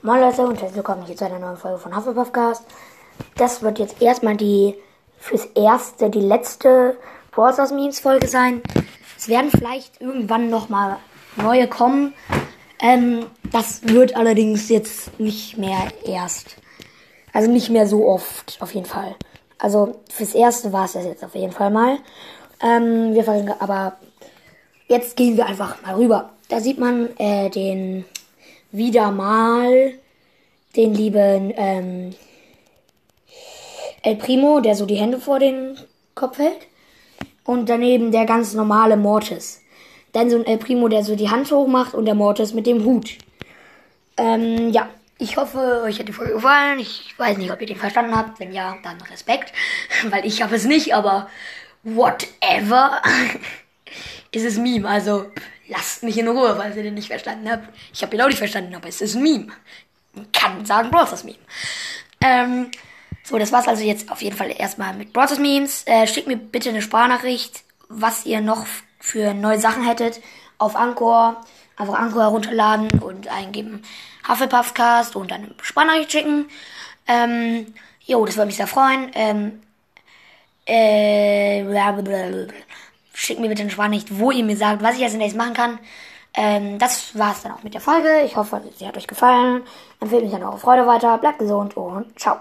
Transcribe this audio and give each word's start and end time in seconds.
Moin 0.00 0.20
Leute 0.20 0.42
und 0.42 0.60
herzlich 0.60 0.76
willkommen 0.76 1.04
hier 1.06 1.16
zu 1.16 1.24
einer 1.24 1.40
neuen 1.40 1.56
Folge 1.56 1.78
von 1.78 1.96
Hufflepuffcast. 1.96 2.62
Das 3.36 3.62
wird 3.62 3.80
jetzt 3.80 4.00
erstmal 4.00 4.36
die 4.36 4.76
fürs 5.18 5.44
erste, 5.56 6.08
die 6.08 6.20
letzte 6.20 6.96
Stars 7.32 7.72
Memes 7.72 7.98
Folge 7.98 8.28
sein. 8.28 8.62
Es 9.18 9.26
werden 9.26 9.50
vielleicht 9.50 10.00
irgendwann 10.00 10.50
nochmal 10.50 10.98
neue 11.34 11.66
kommen. 11.66 12.14
Ähm, 12.80 13.26
das 13.50 13.88
wird 13.88 14.14
allerdings 14.14 14.68
jetzt 14.68 15.18
nicht 15.18 15.58
mehr 15.58 15.88
erst. 16.06 16.58
Also 17.32 17.50
nicht 17.50 17.68
mehr 17.68 17.88
so 17.88 18.06
oft, 18.06 18.56
auf 18.60 18.72
jeden 18.74 18.86
Fall. 18.86 19.16
Also 19.58 20.00
fürs 20.12 20.36
erste 20.36 20.72
war 20.72 20.84
es 20.84 20.92
das 20.92 21.06
jetzt 21.06 21.24
auf 21.24 21.34
jeden 21.34 21.52
Fall 21.52 21.72
mal. 21.72 21.98
Ähm, 22.62 23.14
wir 23.14 23.24
fangen 23.24 23.52
aber 23.58 23.96
jetzt 24.86 25.16
gehen 25.16 25.36
wir 25.36 25.46
einfach 25.46 25.82
mal 25.82 25.96
rüber. 25.96 26.30
Da 26.48 26.60
sieht 26.60 26.78
man 26.78 27.08
äh, 27.18 27.50
den 27.50 28.04
wieder 28.70 29.10
mal 29.10 29.94
den 30.76 30.94
lieben 30.94 31.52
ähm, 31.56 32.14
El 34.02 34.16
Primo, 34.16 34.60
der 34.60 34.74
so 34.74 34.86
die 34.86 34.96
Hände 34.96 35.18
vor 35.18 35.38
den 35.38 35.76
Kopf 36.14 36.38
hält. 36.38 36.66
Und 37.44 37.68
daneben 37.68 38.12
der 38.12 38.26
ganz 38.26 38.54
normale 38.54 38.96
Mortis. 38.96 39.62
Dann 40.12 40.30
so 40.30 40.36
ein 40.36 40.46
El 40.46 40.58
Primo, 40.58 40.88
der 40.88 41.02
so 41.02 41.16
die 41.16 41.30
Hand 41.30 41.50
hoch 41.50 41.66
macht 41.66 41.94
und 41.94 42.04
der 42.04 42.14
Mortis 42.14 42.52
mit 42.52 42.66
dem 42.66 42.84
Hut. 42.84 43.16
Ähm, 44.16 44.70
ja, 44.70 44.88
ich 45.18 45.36
hoffe, 45.36 45.82
euch 45.84 45.98
hat 45.98 46.08
die 46.08 46.12
Folge 46.12 46.34
gefallen. 46.34 46.78
Ich 46.78 47.14
weiß 47.18 47.38
nicht, 47.38 47.50
ob 47.50 47.60
ihr 47.60 47.66
den 47.66 47.76
verstanden 47.76 48.16
habt. 48.16 48.38
Wenn 48.38 48.52
ja, 48.52 48.76
dann 48.82 49.00
Respekt. 49.10 49.52
Weil 50.10 50.24
ich 50.26 50.42
habe 50.42 50.56
es 50.56 50.64
nicht, 50.64 50.94
aber 50.94 51.28
whatever. 51.82 53.02
ist 54.32 54.58
Meme. 54.58 54.88
Also 54.88 55.26
lasst 55.68 56.02
mich 56.02 56.18
in 56.18 56.28
Ruhe, 56.28 56.54
falls 56.56 56.76
ihr 56.76 56.82
den 56.82 56.94
nicht 56.94 57.08
verstanden 57.08 57.50
habt. 57.50 57.68
Ich 57.92 58.02
habe 58.02 58.14
ihn 58.14 58.22
auch 58.22 58.28
nicht 58.28 58.38
verstanden, 58.38 58.74
aber 58.74 58.88
es 58.88 59.00
ist 59.00 59.14
ein 59.14 59.22
Meme. 59.22 59.48
Man 60.14 60.32
kann 60.32 60.66
sagen, 60.66 60.90
Brawl 60.90 61.06
Stars 61.06 61.24
Meme. 61.24 61.38
Ähm, 62.20 62.70
so, 63.22 63.38
das 63.38 63.52
war's 63.52 63.68
also 63.68 63.84
jetzt 63.84 64.10
auf 64.10 64.22
jeden 64.22 64.36
Fall 64.36 64.54
erstmal 64.56 64.94
mit 64.94 65.12
Brawl 65.12 65.26
Stars 65.26 65.40
Memes. 65.40 65.84
Äh, 65.86 66.06
schickt 66.06 66.26
mir 66.26 66.36
bitte 66.36 66.70
eine 66.70 66.82
Sprachnachricht, 66.82 67.62
was 67.88 68.26
ihr 68.26 68.40
noch 68.40 68.66
für 69.00 69.34
neue 69.34 69.60
Sachen 69.60 69.84
hättet 69.84 70.20
auf 70.58 70.76
Anchor. 70.76 71.44
Einfach 71.76 71.94
Anchor 71.94 72.22
herunterladen 72.22 72.88
und 73.00 73.28
eingeben 73.28 73.82
Hufflepuffcast 74.28 75.14
und 75.14 75.30
dann 75.30 75.44
eine 75.44 75.54
Sprachnachricht 75.62 76.10
schicken. 76.12 76.48
Ähm, 77.06 77.72
jo, 78.04 78.24
das 78.26 78.36
würde 78.36 78.46
mich 78.46 78.56
sehr 78.56 78.66
freuen. 78.66 79.10
Ähm, 79.14 79.62
äh, 80.66 81.62
blablabla. 81.62 82.52
Schickt 83.20 83.40
mir 83.40 83.48
bitte 83.48 83.62
eine 83.62 83.70
Sprachnachricht, 83.72 84.16
wo 84.16 84.30
ihr 84.30 84.44
mir 84.44 84.56
sagt, 84.56 84.80
was 84.80 84.96
ich 84.96 85.02
als 85.02 85.14
nächstes 85.14 85.36
machen 85.36 85.54
kann. 85.54 85.80
Ähm, 86.34 86.78
das 86.78 87.18
war's 87.18 87.42
dann 87.42 87.50
auch 87.50 87.64
mit 87.64 87.74
der 87.74 87.80
Folge. 87.80 88.22
Ich 88.24 88.36
hoffe, 88.36 88.62
sie 88.76 88.86
hat 88.86 88.96
euch 88.96 89.08
gefallen. 89.08 89.64
Empfehlt 89.98 90.24
mich 90.24 90.32
an 90.36 90.44
eure 90.44 90.56
Freude 90.56 90.86
weiter. 90.86 91.18
Bleibt 91.18 91.40
gesund 91.40 91.76
und 91.76 92.16
ciao. 92.16 92.38